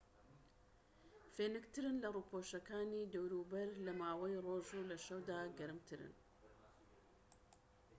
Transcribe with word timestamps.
فێنکترن 1.35 1.95
لە 2.03 2.09
ڕووپۆشەکانی 2.15 3.09
دەوروبەر 3.13 3.69
لە 3.85 3.91
ماوەی 4.01 4.41
ڕۆژ 4.45 4.67
و 4.77 4.87
لە 4.89 4.97
شەودا 5.05 5.39
گەرمترن 5.57 6.13